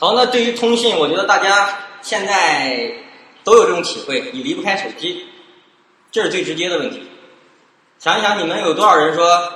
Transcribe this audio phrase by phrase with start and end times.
[0.00, 1.68] 好，那对于通信，我觉得大家
[2.00, 2.90] 现在
[3.44, 5.26] 都有这种体会，你离不开手机，
[6.10, 7.06] 这是最直接的问题。
[7.98, 9.52] 想一想，你们有多少人说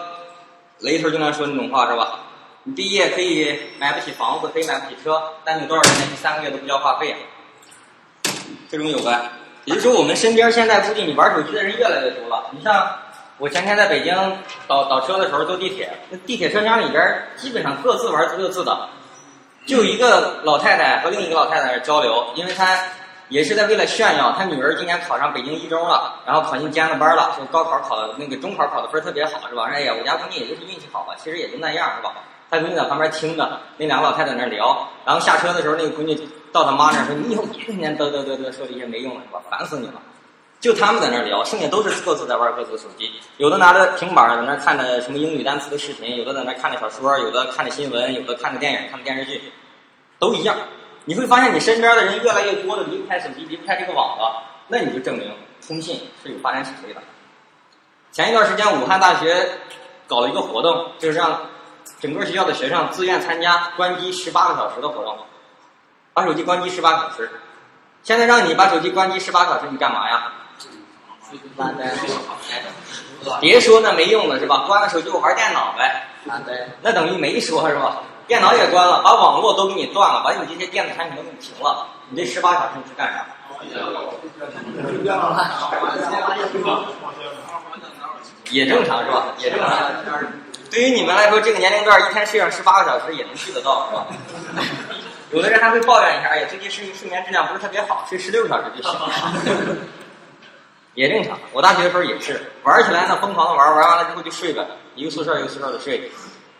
[0.80, 2.20] 雷头经常说那种话是吧？
[2.64, 7.18] 你毕业可以买不起房子，可以买不起车，但有多少人连三个月都不交话费啊？
[8.68, 9.32] 这种有吧？
[9.64, 12.50] 也就是说，我们身边现在估计你玩手机的人越来越多了。
[12.50, 12.86] 你像
[13.38, 14.14] 我前天在北京
[14.68, 18.90] 倒倒车的时候坐地铁，那地铁车厢里边基本上各自玩各自的，
[19.66, 22.78] 就一个老太太和另一个老太太交流，因为她
[23.28, 29.64] 也是在为了炫耀，她女儿今年考上北京一中了，然后考进尖子班了，说高考考的那个中考考的分特别好，是吧？
[29.72, 32.12] 哎呀，我家闺女也就是运气好吧，其实也就那样，是吧？
[32.50, 36.14] 她闺女在旁边听着，那两个老太太在那聊，然后下车的时候，那个闺女
[36.52, 39.40] 到他妈那儿说：“你以后别天天嘚嘚嘚嘚说这些没用的，是吧？
[39.50, 39.94] 烦死你了。”
[40.64, 49.52] 就他们在那儿聊，剩下都是各自在玩各自的手机，有的拿着平板在那儿看着什么英语单词的视频，有的在那儿看着小说，有的看着新闻，有的看着电影、看着电视剧，
[50.18, 50.56] 都一样。
[51.04, 55.30] 你会发现你身边的人越来越多的离不开手机，离不开这个网了，那你就证明
[55.68, 57.02] 通信是有发展潜力的。
[58.10, 59.46] 前一段时间，武汉大学
[60.06, 61.38] 搞了一个活动，就是让。
[62.00, 65.18] 整个学校的学生自愿参加关机十八个小时的活动，
[66.14, 67.30] 把手机关机十八小时。
[68.02, 70.32] 现在让你把手机关机十八小时，你干嘛呀？
[73.40, 74.64] 别说那没用的是吧？
[74.66, 76.08] 关了手机我玩电脑呗。
[76.82, 78.02] 那等于没说是吧？
[78.26, 81.86] 电脑也关了，把网络都给你断了，把你这些电子产品都给你停了。
[82.08, 83.26] 你这十八小时你去干啥？
[88.50, 89.26] 也正常是吧？
[89.38, 89.70] 也正常。
[90.70, 94.06] 对于你们来说，这个年龄段一天睡上十八个小时也能睡得到，是吧？
[95.30, 98.98] 有的人还会抱怨一下，哎呀，最近睡睡眠质量不是特别好，睡十六个小时就行。
[100.94, 104.64] 也正常，我大学的时候也是，玩起来呢疯狂的玩，玩完了之后就睡呗，
[104.94, 106.10] 一个宿舍一个宿舍的睡。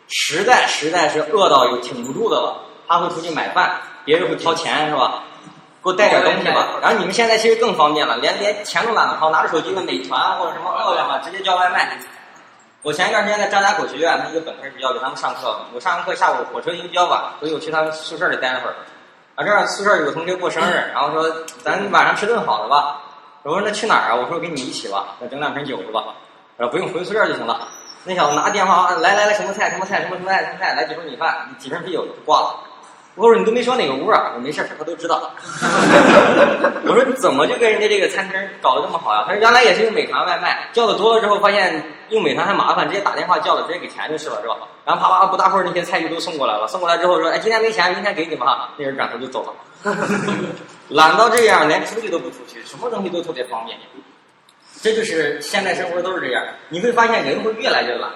[0.08, 5.22] 实在实在是饿到有挺不住的了，他会出去买饭，别人会掏钱是吧？
[5.82, 6.68] 给我带点东西吧。
[6.82, 11.98] 然后你们现在其实更方便了，连连钱都懒得掏，拿着手机的美团或者什么饿了么直接叫外卖。
[12.82, 15.58] 我前一段时间在张家口学院，他一个本科学校给他们上课。
[15.74, 18.74] 我上完课下午火车因为比较晚，所以我去他们宿舍里待了会儿。
[19.36, 23.00] 啊，这儿宿舍有个同学过生日，然后说咱晚上吃顿好的吧。
[23.44, 24.14] 我说那去哪儿啊？
[24.16, 26.02] 我说跟你一起吧，那整两瓶酒是吧？
[26.56, 27.68] 我说不用回宿舍就行了。
[28.04, 32.56] 那小子拿电话来来来，什么菜什么菜什么什么菜什么菜，来几份米饭，几瓶啤酒就挂了。
[33.16, 34.32] 我说你都没说哪个屋啊？
[34.34, 35.30] 我没事他都知道。
[36.88, 39.24] 我说你怎么就跟人家这个餐厅搞得这么好呀？
[39.26, 44.56] 他说原来也是用美团外卖，叫的多了之后发现用美团还麻烦，直接打电话叫了，直接给钱就是了，是吧？
[44.86, 48.70] 然后啪啪不大会儿那些菜就都送过来了，送过来之后说哎今天没钱，明天给你吧。
[48.78, 49.52] 那人转头就走了，
[50.88, 53.78] 懒到这样连出去都不出去，什么东西都特别方便。
[54.82, 58.10] 这就是现代生活都是这样，你会发现人会越来越懒。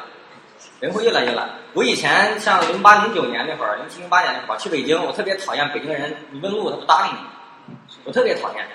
[0.81, 1.49] 人会越来越懒。
[1.73, 7.75] 我以前像零八零九年那会儿，零七零八年那会儿去北京，我特别讨厌北京人，你问路他不搭理你，
[8.05, 8.67] 我特别讨厌。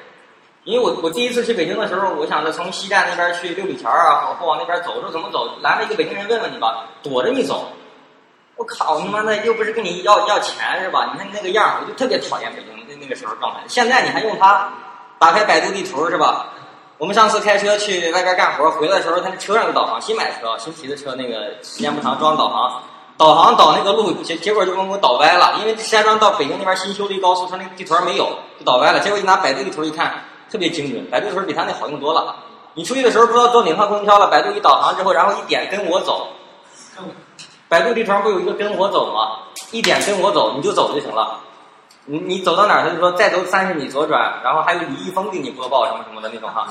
[0.64, 5.58] 因为我我第一次去北京的时候，我想着从西站那边去六里桥啊，往后往那边走，说怎么走？
[5.62, 7.70] 拦着一个北京人问问你吧，躲着你走。
[8.56, 11.10] 我靠，他妈的又不是跟你要要钱是吧？
[11.14, 13.60] 你看你那个样，我就特别讨厌北京那那个时候状态。
[13.68, 14.70] 现在你还用它，
[15.20, 16.48] 打开百度地图是吧？
[16.98, 22.82] 我们上次开车去外边干活，回来的时候，他那车上有导航，新买的车，新提的车，那个时间不长，装导航，
[23.18, 25.56] 导航导那个路，结结果就给我导歪了。
[25.60, 29.00] 因为石家庄到北京那边新修的一高速，他那个地图上没有，就导歪了。
[29.02, 32.36] 结果一拿百度地图一看，特别精准，百度地图比他那好用多了。
[32.76, 36.28] 你出去的时候不知道坐哪趟公交了，百度一导航之后，然后一点跟我走，
[37.68, 39.40] 百度地图上不有一个跟我走吗？
[39.72, 41.40] 一点跟我走，你就走就行了。
[42.06, 46.68] 你你走到哪儿，他就说再走三十米左转，然后还有李易峰给你播报什么什么的那种哈，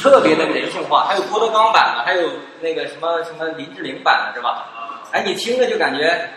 [0.00, 1.04] 特别的人性化。
[1.08, 2.28] 还有郭德纲版的，还有
[2.60, 4.64] 那个什么什么林志玲版的，是吧？
[5.10, 6.30] 哎，你听着就感觉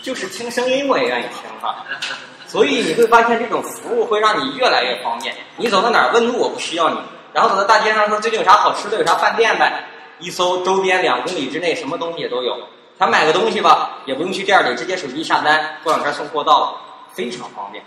[0.00, 1.84] 就是听声音我也愿意听哈。
[2.46, 5.34] 所以你会发现这种服务会让你越来越方便。
[5.56, 6.96] 你走到哪儿问路我不需要你，
[7.32, 9.84] 然后走到大街上说最近有啥好吃的，有啥饭店呗？
[10.20, 12.56] 一搜周边两公里之内什么东西也都有。
[12.96, 16.80] 想买个东西吧，也不用去店里，直接手机下单，过两天送货到了。
[17.16, 17.82] 非常方便，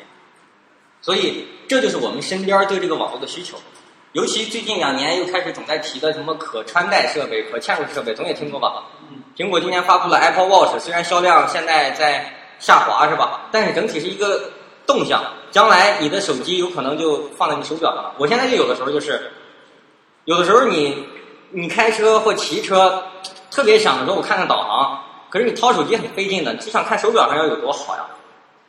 [1.02, 3.58] 所以这就是我们身边对这个网络的需求。
[4.14, 8.84] 尤其最近两年又开始总在提的什么可穿戴设备、可嵌入设备，总也听过吧？
[9.38, 13.42] 苹果今年发布了 Apple Watch，虽然销量现在在下滑，是吧？
[13.52, 14.52] 但是整体是一个
[14.88, 18.16] 动向，将来你的手机有可能就放在你手表上了。
[18.18, 19.32] 我现在就有的时候就是，
[20.26, 21.06] 有的时候你
[21.52, 23.04] 你开车或骑车，
[23.52, 28.08] 特别想说我看看导航，可是你掏手机很费劲的，就想看手表上要有多好呀。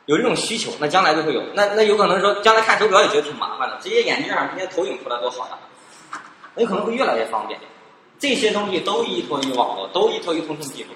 [0.05, 1.41] 有这种需求，那将来就会有。
[1.53, 5.57] 那那有可能说，将来看手表也觉得挺麻烦的，直接眼镜上直接投影出来多好呀。
[6.55, 7.59] 那有可能会越来越方便。
[8.19, 10.89] 这些东西都依托于网络，都依托于通讯技术。